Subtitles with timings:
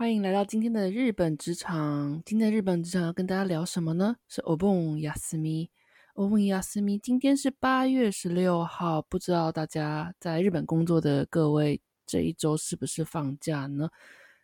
[0.00, 2.22] 欢迎来到今天的日本职场。
[2.24, 4.16] 今天的日本职场要跟大家聊什么呢？
[4.30, 5.68] 是 Obon Yasumi。
[6.14, 13.90] Obon Yasumi，今天是八月十六号，不知道大家在日本工作的各位这一周是不是放假呢？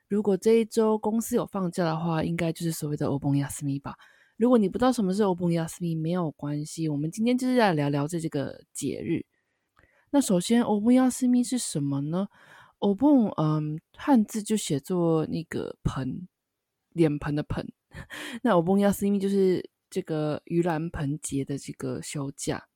[0.08, 3.94] 如果这一周公司有放假的话，应该就是所谓的 Obon Yasumi 吧。
[4.36, 9.24] 如果你不知道什么是 Obon Yasumi，没有关系，我们今天就是来聊聊这这个节日。
[10.10, 12.28] 那首先，Obon Yasumi 是什么呢
[12.78, 16.28] ？Obon，嗯，汉字就写作那个盆，
[16.90, 17.66] 脸盆的盆。
[18.42, 22.66] 那 Obon Yasumi 就是这个盂兰盆节的这个休假。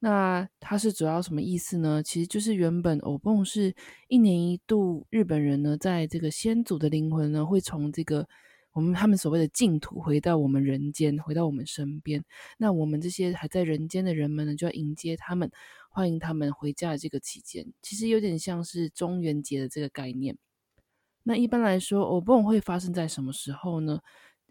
[0.00, 2.02] 那它是主要什么意思呢？
[2.02, 3.74] 其实就是原本 Obon 是
[4.08, 8.28] 一年一度，日本人呢在这个先祖的灵魂呢会从这个。
[8.72, 12.24] 我们他们所谓的净土回到我们人间，回到我们身边。
[12.58, 15.48] 那我们这些还在人间的人们呢，就要迎接他们，
[15.94, 20.36] 欢迎他们回家的这个期间，其实有点像是中元节的这个概念。
[21.22, 24.00] 那一般来说，欧蹦会发生在什么时候呢？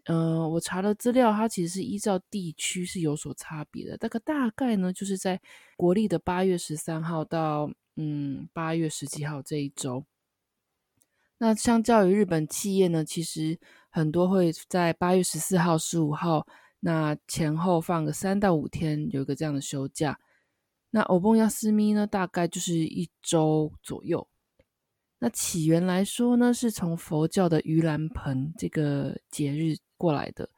[0.04, 3.98] 嗯，我查了资料，它其实是依照地区是有所差别的。
[3.98, 5.38] 大概大概呢，就是在
[5.76, 10.06] 国历的八月十三号到嗯八月十七号这一周。
[11.36, 13.60] 那相较于日本企业呢，其实。
[13.90, 16.44] 很多会在八月十四号、十五号
[16.80, 20.18] 那前后放个三到五天，有一个这样的休假。
[20.94, 24.24] 那欧蹦亚斯咪呢，大概就是一周左右。
[25.18, 30.48] 那起源来说呢，是从佛教的盂兰盆这个节日过来的。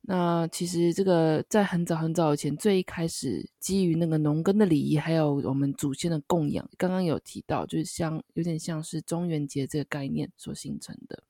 [0.00, 11.22] 那其实这个在很早很早以前，最一开始基于那个农耕的礼仪，还有我们祖先的供养，刚刚有提到，就是像有点像是中元节这个概念所形成的。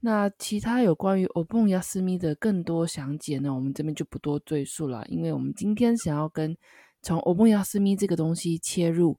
[0.00, 3.54] 那其他有关于 Obon Yasumi 的更多详解呢？
[3.54, 6.56] 我们这边就不多赘述了，因为我们今天想要跟
[7.02, 9.18] 从 Obon Yasumi 这个东西切入，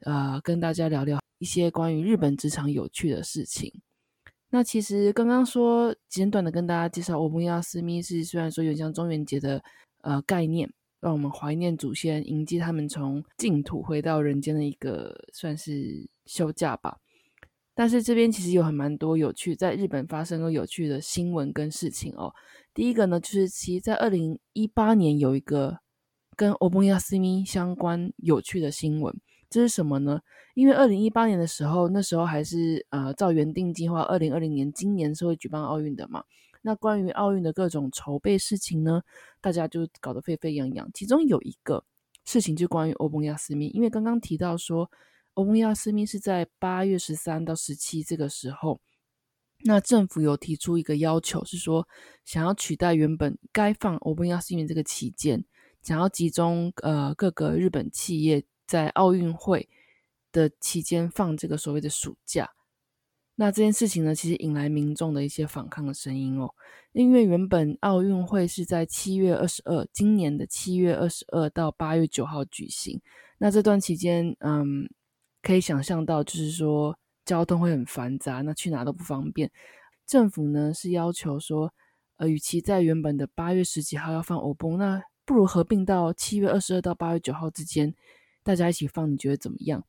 [0.00, 3.72] 呃，跟大家聊聊一些关于日本职场有趣的事情。
[4.50, 9.62] 那其实刚刚说简短的跟大家介绍 Obon Yasumi 是虽然说有像中元节的
[10.02, 16.98] 呃概念，让我们怀念祖先，迎接他们从净土回到人间的一个算是休假吧。
[17.74, 22.30] 但是这边其实有很蛮多有趣，在日本发生过有趣的新闻跟事情哦。
[22.74, 25.78] 第一个呢，就是其实在二零一八年有一个
[26.42, 29.16] 跟欧蹦亚斯密相关有趣的新闻，
[29.48, 30.20] 这是什么呢？
[30.56, 36.24] 因为二零一八年的时候，那时候还是呃照原定计划，二零二零年今年是会举办奥运的嘛。
[36.62, 39.02] 那关于奥运的各种筹备事情呢，
[39.40, 40.90] 大家就搞得沸沸扬扬。
[40.92, 41.84] 其中有一个
[42.24, 44.90] 事情就关于欧蹦亚斯密，因为刚刚提到说。
[45.34, 48.82] 欧本亚斯密是在八月十三到十七这个时候，
[49.64, 51.88] 那政府有提出一个要求，是说
[52.22, 55.42] 想要取代原本该放欧本亚斯密这个旗舰，
[55.82, 59.68] 想要集中呃各个日本企业在奥运会
[60.30, 62.50] 的期间放这个所谓的暑假。
[63.34, 66.54] 那这件事情呢，其实引来民众的一些反抗的声音哦，
[66.92, 73.00] 因为原本奥运会是在七月二十二，今年的七月二十二到八月九号举行，
[73.38, 74.88] 那这段期间，嗯。
[75.44, 79.50] 可以想象到，就是说交通会很繁杂，那去哪都不方便。
[80.06, 81.74] 政府呢是要求说，
[82.18, 87.94] 呃，与其在原本的八月十几号要放欧崩，那不如合并到七月二十二到八月九号之间，
[88.42, 89.84] 大家一起放，你觉得怎么样？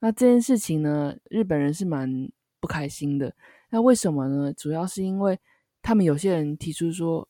[0.00, 3.34] 那这件事情呢，日本人是蛮不开心的。
[3.70, 4.52] 那为什么呢？
[4.52, 5.38] 主要是因为
[5.82, 7.28] 他们有些人提出说，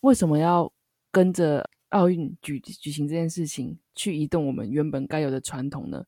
[0.00, 0.72] 为什么要
[1.10, 6.04] 跟着奥运举举行这件事情去移动我们原本该有的传统呢？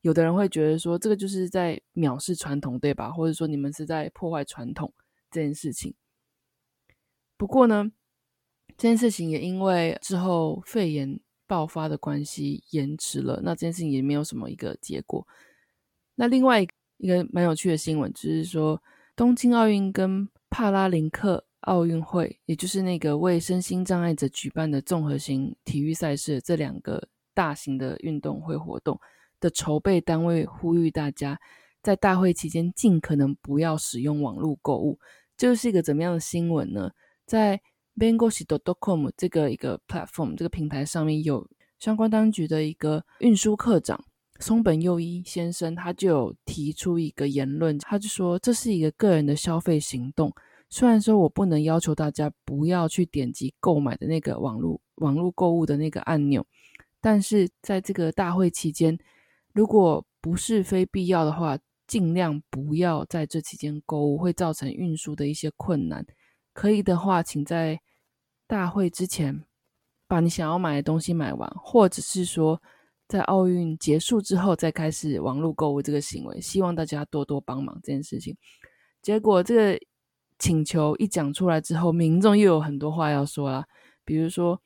[0.00, 3.10] 有的人会觉得说，这个就是在藐视传统，对吧？
[3.10, 4.92] 或者说你们是在破坏传统
[5.30, 5.94] 这件事情。
[7.36, 7.92] 不过呢，
[8.82, 15.24] 这件事情也因为之后肺炎爆发的关系延迟了，那这件事情也没有什么一个结果。
[16.16, 16.66] 那另外一
[17.06, 18.82] 个蛮有趣的新闻就是说，
[19.14, 28.98] 东京奥运跟帕拉林克奥运会，也就是那个为身心障碍者举办的综合型体育赛事这两个大型的运动会活动。
[29.38, 31.38] 的筹备单位呼吁大家
[31.84, 34.98] 在大会期间尽可能不要使用网络购物，
[35.36, 36.90] 这是一个怎么样的新闻呢？
[37.24, 37.60] 在
[37.96, 41.48] bengoshi.com 这个一个 platform 这个平台上面有
[41.78, 44.02] 相关当局的一个运输科长
[44.40, 50.32] 松本佑一先生他就有提出一个言论，他就说这是一个个人的消费行动。
[50.68, 56.44] 虽然说我不能要求大家不要去点击购买的那个网络网络购物的那个按钮，
[57.00, 58.98] 但是在这个大会期间，
[59.52, 66.04] 如果不是非必要的话，尽量不要在这期间购物，会造成运输的一些困难。
[66.52, 67.80] 可以的话，请在
[68.46, 69.44] 大会之前
[70.06, 72.62] 把你想要买的东西买完，或者是说
[73.08, 76.40] 在奥运结束之后再开始网络购物这个行为。
[76.40, 78.36] 希望大家多多帮忙这件事情。
[79.00, 79.86] 结果这个。
[80.38, 83.64] 请求一讲出来之后，民众又有很多话要说啦。
[84.04, 84.60] 比如说，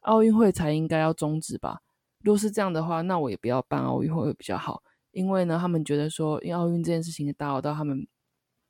[0.00, 1.80] 奥运会才应该要终止吧？
[2.22, 4.82] 如果是这样的话，那我也不要办奥运会会比较好。
[5.10, 8.08] 因为呢，他们觉得说，因为奥运这件事情打扰到他们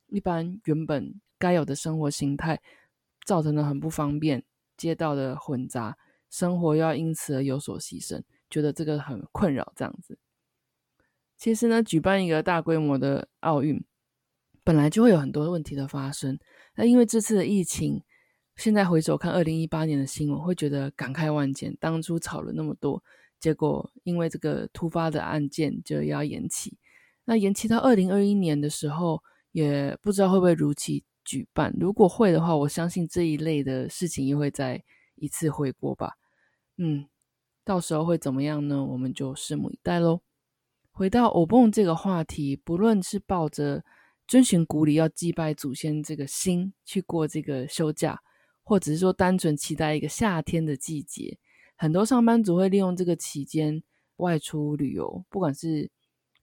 [0.08, 2.60] 一般原本该有的生活形态，
[3.24, 4.44] 造成了很不方便，
[4.76, 5.96] 街道的混杂，
[6.28, 9.72] 生活又要因此而有所牺牲，觉得这个很困扰。
[9.76, 10.18] 这样子，
[11.36, 13.84] 其实呢，举办一个大规模的奥运。
[14.64, 16.38] 本来就会有很多问题的发生，
[16.74, 18.02] 那因为这次的疫情，
[18.54, 21.74] 现在回首看二零一八年的新闻，会觉得感慨万千。
[21.80, 23.02] 当初吵了那么多，
[23.40, 26.76] 结果因为这个突发的案件就要延期，
[27.24, 31.70] 那延期到二零二一年的时候，也不知道会不会如期举办。
[31.78, 34.82] 如果会的话，我相信这一类的事情又会再
[35.16, 36.14] 一次回国吧。
[36.78, 37.06] 嗯，
[37.66, 38.82] 到时候会怎么样呢？
[38.82, 40.22] 我们就拭目以待喽。
[40.90, 43.84] 回到欧蹦这个话题，不论是抱着
[44.26, 48.18] 遵循古礼要祭拜祖先这个心去过这个休假，
[48.64, 51.36] 或者是说单纯期待一个夏天的季节，
[51.76, 53.82] 很多上班族会利用这个期间
[54.16, 55.90] 外出旅游，不管是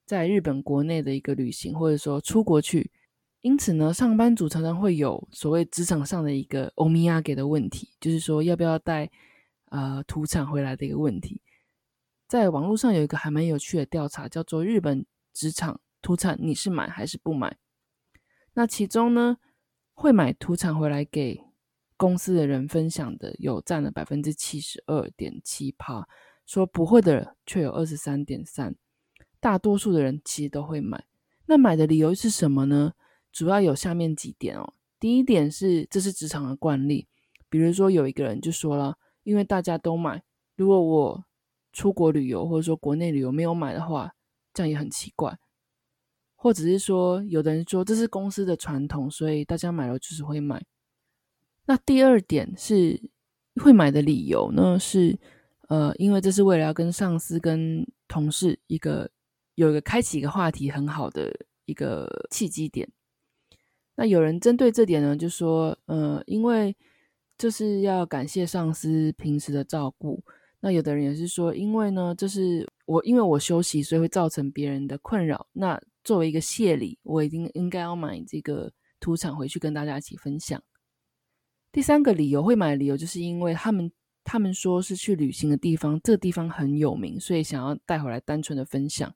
[0.05, 2.91] 在日本国内的一个旅行，或者说出国去。
[3.45, 9.11] 因此呢，上班族常常会有所谓职场上的一个欧米亚给的问题，就是说要不要带
[9.65, 11.39] 呃土产回来的一个问题。
[12.27, 17.55] 在网络上有一个还蛮有趣的调查，叫做日本职场土产你是买还是不买？
[18.55, 19.37] 那其中呢，
[19.93, 21.39] 会买土产回来给
[21.97, 26.07] 公司的人分享的，有占了百分之七十二点七趴，
[26.47, 28.75] 说不会的却有二十三点三，
[29.39, 31.05] 大多数的人其实都会买。
[31.45, 32.93] 那买的理由是什么呢？
[33.35, 34.73] 主要有下面几点哦。
[34.97, 37.05] 第一点是这是职场的惯例，
[37.49, 40.23] 比如说有一个人就说了，因为大家都买，
[40.55, 41.25] 如果我
[41.73, 44.15] 出国旅游或者说国内旅游没有买的话，
[44.53, 45.37] 这样也很奇怪。
[46.37, 50.63] 或者是说，有的人说这是公司的传统，所以大家买了就是会买。
[51.65, 53.11] 那第二点是
[53.55, 54.79] 会买的理由呢？
[54.79, 55.19] 是
[55.67, 59.09] 呃，因为这是为了要跟上司、跟同事一个
[59.55, 61.33] 有一个开启一个话题很好的
[61.65, 62.87] 一个契机点。
[63.95, 66.75] 那有人针对这点呢，就说呃，因为
[67.37, 70.23] 就是要感谢上司平时的照顾。
[70.59, 75.47] 那有的人也是说，因为呢，这是我因为我休息，所以会造成别人的困扰。
[75.53, 80.61] 那作为一个谢礼，我已经应该要买这个土产回去跟大家一起分享。
[81.71, 83.91] 第三个理由会买的理由，就是因为他们
[84.23, 89.13] 他们说是去旅行的地方，这个地方很有名，所以想要带回来单纯的分享。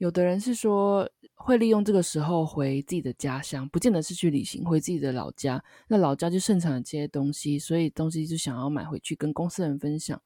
[0.00, 5.62] 有的人是说会利用这个时候回自己的家乡，不见得是去旅行，回自己的老家。
[5.88, 10.18] 那老家就盛产这些东西，所以东西就想要买回去跟公司人分享。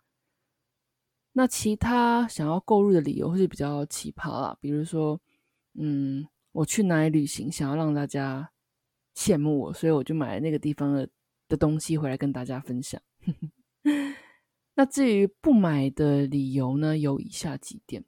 [1.33, 5.21] 那其他想要购入的理由会是比较奇葩啦，比如说，
[5.77, 8.53] 嗯，我去哪里旅行，想要让大家
[9.17, 11.09] 羡慕我，所以我就买了那个地方的
[11.49, 13.03] 的东西回来跟大家分享。
[14.77, 18.05] 那至于不买的理由呢，有以下几点，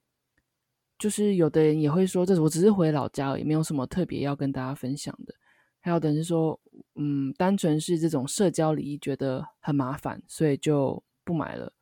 [0.99, 5.35] 就是有的人也会说，这我只是回老家而已，没有什么特别要跟大家分享的。
[5.81, 6.59] 还有的人是说，
[6.95, 11.73] 嗯，单纯是这种社交礼仪觉得很麻烦，所以就不买了。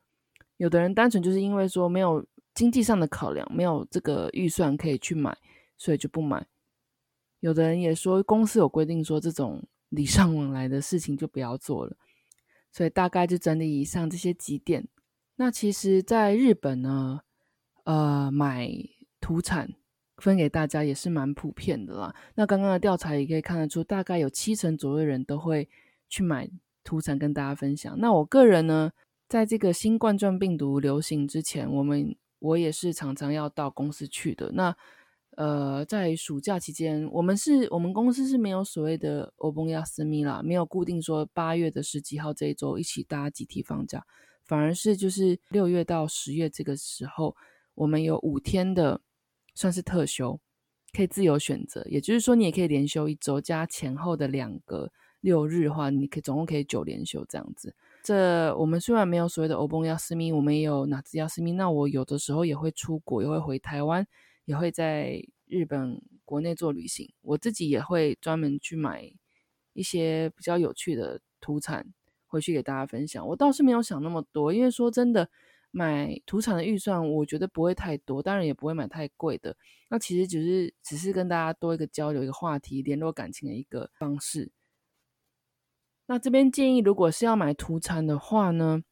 [0.56, 5.36] 有的人单纯就是因为说没有经济上的考量，没有这个预算可以去买，
[5.78, 6.46] 所以就不买。
[7.40, 11.96] 有的人也说公司有规定说这种礼尚往来的事情就不要做了，
[12.72, 14.86] 所以大概就整理以上这些几点。
[15.36, 17.22] 那其实，在日本呢，
[17.84, 18.68] 呃，买
[19.24, 19.66] 土产
[20.18, 22.14] 分给大家也是蛮普遍的啦。
[22.34, 25.66] 那刚刚的调查也可以看得出，大概有七成左右的人都会
[26.10, 26.46] 去买
[26.84, 27.98] 土产跟大家分享。
[27.98, 28.92] 那我个人呢？
[29.26, 34.52] 在这个新冠状病毒流行之前，我们我也是常常要到公司去的。
[34.52, 34.76] 那
[35.36, 44.04] 呃，在暑假期间，我们是我们公司是没有所谓的欧崩亚斯密啦，没有固定说八月的十几号这一周一起大家集体放假，
[44.44, 47.34] 反而是就是六月到十月这个时候，
[47.74, 49.00] 我们有五天的
[49.54, 50.40] 算是特休，
[50.92, 51.84] 可以自由选择。
[51.88, 57.74] 也就是说，你也可以连休一周，加前后的两个六日的话，你可以总共可以九连休这样子。
[58.02, 61.52] 这我们虽然没有所谓的欧崩要私密，我们也有哪兹亚斯米。
[61.52, 64.06] 那我有的时候也会出国，也会回台湾，
[64.44, 67.10] 也会在日本国内做旅行。
[67.22, 69.10] 我自己也会专门去买
[69.72, 71.86] 一些比较有趣的土产
[72.26, 73.26] 回去给大家分享。
[73.28, 75.30] 我倒是没有想那么多，因为说真的，
[75.76, 79.56] 买土产的预算我觉得不会太多，当然也不会买太贵的。
[79.88, 84.52] 那其实只是只是跟大家多一个交流、一个话题、联络感情的一个方式。
[86.06, 88.84] 那这边建议，如果是要买土产的话呢，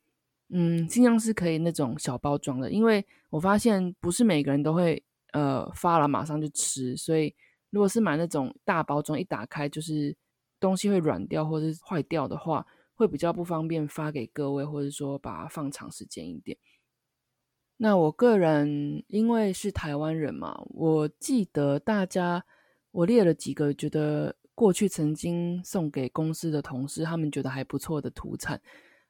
[0.48, 5.00] 嗯，尽量是可以那种小包装的，因为我发现不是每个人都会
[5.32, 7.32] 呃发了马上就吃，所以
[7.70, 10.16] 如果是买那种大包装，一打开就是
[10.58, 16.58] 东西会软掉或者是坏掉的话，会比较不方便发给各位，或者说把它放长时间一点。
[17.82, 22.44] 那我个人因为是台湾人嘛，我记得大家
[22.92, 24.36] 我列了几个觉得。
[24.54, 28.60] 过去曾经送给公司的同事，他们觉得还不错的土产，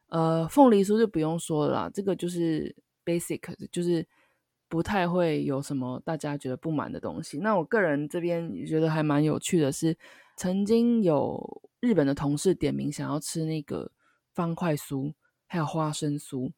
[0.07, 2.75] 呃，凤梨酥就不用说了啦，这个就是
[3.05, 3.41] basic，
[3.73, 4.07] 就是
[4.69, 7.39] 不太会有什么大家觉得不满的东西。
[7.39, 9.99] 那我个人这边觉得还蛮有趣的是，
[10.37, 13.91] 曾经有日本的同事点名想要吃那个
[14.33, 15.13] 方块酥，
[15.49, 16.53] 还有花生酥，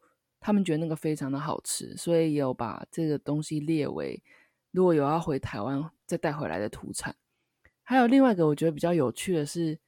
[0.44, 4.22] 他们觉得那个非常的好吃，所以有把这个东西列为
[4.72, 7.16] 如果有要回台湾再带回来的土产。
[7.82, 9.78] 还有另外一个我觉得比较有趣的是，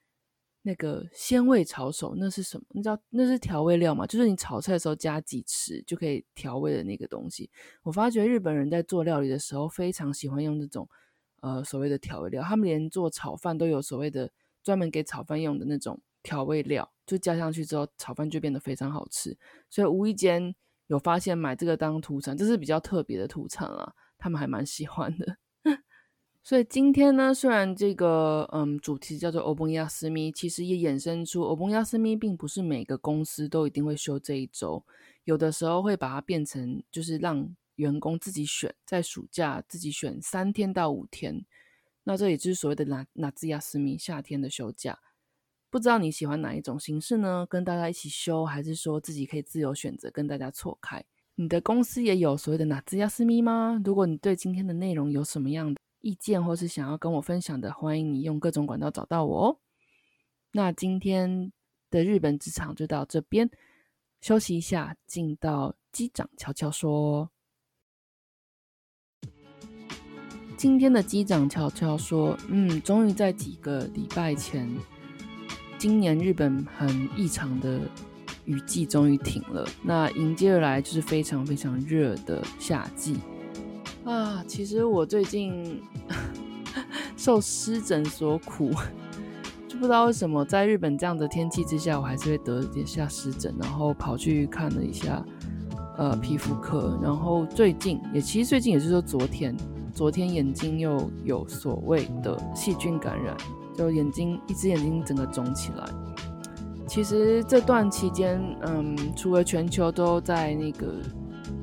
[0.62, 2.64] 那个鲜味炒手，那是什么？
[2.70, 4.06] 你知道那是调味料嘛？
[4.06, 7.50] 就是你炒菜的时候加几匙就可以调味的那个东西。
[7.82, 10.88] 我发觉日本人在做料理的时候非常喜欢用这种
[11.42, 14.30] 呃所谓的调味料，他们连做炒饭都有所谓的
[14.62, 19.36] 专门给炒饭用的那种调味料，就加上去之后炒饭就变得非常好吃。
[19.70, 20.54] 所以无意间
[20.88, 25.36] 有发现买这个当土产，这是比较特别的土产啊，他们还蛮喜欢的。
[26.42, 34.84] 所以今天呢，虽然这个嗯主题叫做欧崩亚斯米，其实也衍生出欧崩亚斯米，并不是每个公司都一定会休这一周，
[35.24, 41.44] 有的时候会把它变成就是让员工自己选，在暑假自己选三天到五天，
[42.04, 44.96] 那这也就是所谓的拿拿兹亚斯米夏天的休假。
[45.76, 47.46] 不知道你喜欢哪一种形式呢？
[47.50, 51.04] 跟大家一起修，还是说自己可以自由选择跟大家错开？
[51.34, 53.78] 你的公司也有所谓的拿兹亚斯密吗？
[53.84, 55.78] 如果你对今天的内容有什么样的？
[56.00, 59.58] 意见或是想要跟我分享的，欢迎你用各种管道找到我哦。
[60.52, 61.52] 那今天
[61.90, 63.50] 的日本职场就到这边，
[64.22, 67.30] 休息一下，进到机长悄悄说。
[70.56, 74.74] 今天的机长悄悄说，嗯，终于在几个礼拜前，
[75.78, 77.80] 今年日本很异常的
[78.44, 83.16] 雨季终于停了，那迎接而来就是非常非常热的夏季。
[84.04, 85.82] 啊，其实我最近
[87.16, 88.70] 受湿疹所苦，
[89.68, 95.24] 就不知道为什么在日本这样的天气之下，我还是会得点下湿疹，然后跑去看了一下
[95.98, 99.56] 呃皮肤科，然后最近也其实最近也是说昨天，
[99.92, 103.36] 昨天眼睛又有所谓的细菌感染，
[103.76, 105.84] 就眼睛一只眼睛整个肿起来。
[106.86, 110.94] 其实这段期间，嗯，除了全球都在那个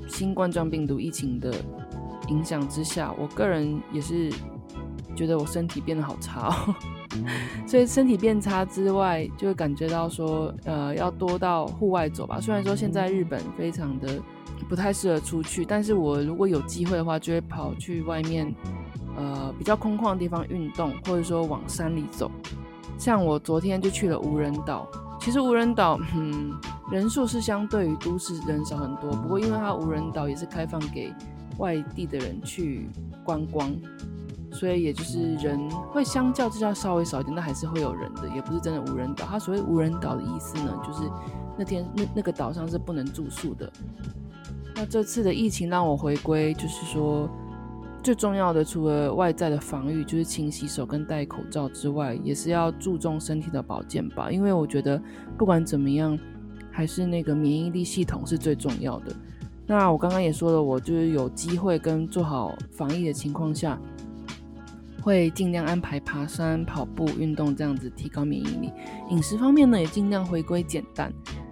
[0.07, 1.53] 新冠状病毒疫情的。
[2.29, 4.31] 影响之下，我个人也是
[5.13, 6.75] 觉得我身体变得好差哦。
[7.67, 12.39] 所以身体变差之外，就会感觉到说，呃，要多到户外走吧。
[12.39, 14.21] 虽然说现在日本非常的
[14.69, 18.55] 不太适合出去，但是我如果有机会的话，就会跑去外面，
[19.15, 22.29] 呃，比较空旷的地方运动，或者说往山里走。
[22.97, 24.87] 像我昨天就去了无人岛，
[25.19, 26.53] 其实无人岛， 嗯，
[26.91, 31.13] 人数是相对于都市人少很多，不过因为它无人岛也是开放给。
[31.59, 32.89] 外地的人去
[33.23, 33.71] 观光，
[34.51, 39.27] 所以也就是人会相较之下稍微少一点，但还是会有人的，也不是真的无人岛。
[39.29, 41.07] 它所谓无人岛的意思呢，就是
[41.55, 43.71] 那天那那个岛上是不能住宿的。
[44.75, 47.29] 那这次的疫情让我回归，就是说
[48.03, 54.29] 最重要的，除了外在的防御，就是勤洗手跟戴口罩之外，也是要注重身体的保健吧。
[54.29, 55.01] 因为我觉得
[55.37, 56.19] 不管怎么样，
[56.69, 59.15] 还是那个免疫力系统是最重要的。
[59.65, 63.79] 那我刚刚也说了，我就是有机会跟做好防疫的情况下，
[65.01, 68.69] 会尽量安排爬山、跑步、运动这样子提高免疫力。
[69.11, 71.09] 饮食方面呢，也尽量回归简单，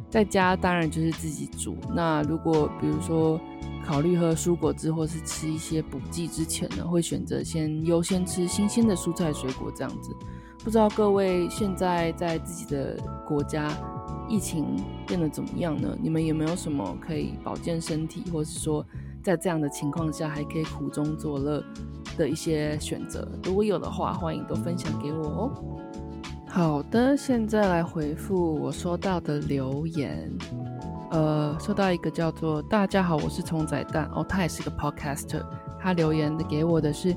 [0.09, 1.77] 在家当然就是自己煮。
[1.95, 3.39] 那如果比如说
[3.85, 10.11] 考虑喝蔬果汁或是吃一些补剂之前呢，会选择先优先吃新鲜的蔬菜水果这样子。
[10.63, 12.97] 不知道各位现在在自己的
[13.27, 13.71] 国家？
[14.29, 15.97] 疫情变得怎么样呢？
[16.01, 18.85] 你们有没有什么可以保健身体，或是说
[19.21, 21.61] 在这样的情况下还可以苦中作乐
[22.17, 23.27] 的一些选择？
[23.43, 25.51] 如果有的话，欢迎都分享给我哦。
[26.47, 30.31] 好的，现在来回复我收到的留言。
[31.11, 35.45] 呃，收到一个叫做“大家好，我是虫仔蛋”哦，他也是个 podcaster。
[35.77, 37.13] 他留言给我的是：“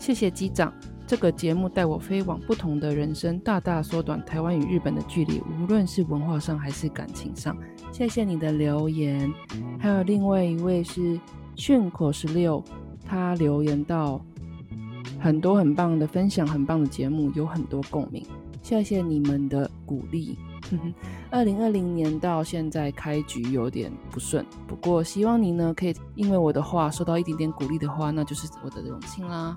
[0.00, 0.72] 谢谢机长，
[1.06, 7.54] 这个节目带我飞往不同的人生，大大缩短台湾与日本的距离，无论是文化上还是感情上。”
[7.92, 9.30] 谢谢你的留言。
[9.78, 11.20] 还有另外一位是
[11.54, 12.64] 训口十六，
[13.04, 14.20] 他留言到。
[15.20, 18.22] 很多很棒的分享，很棒的节目，有很多共鸣。
[18.62, 20.38] 谢谢你们的鼓励。
[21.34, 29.56] 二零二零年到现在开局有点不顺，不过希望你呢可以因为我的话受到一点点鼓励的话，那就是我的荣幸啦。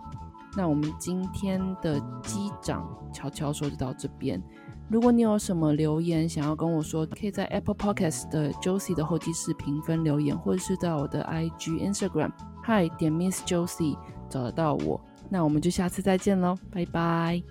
[0.55, 4.41] 那我们今天的机长悄悄说就到这边。
[4.89, 12.31] 如果你有什么留言想要跟我说，可以在 Apple Podcast 的 Josie 的后期视评分留言，或者是在我的 IG Instagram
[12.65, 13.95] Hi 点 Miss Josie
[14.27, 14.99] 找得到我。
[15.29, 17.43] 那我们就下次再见喽，拜拜。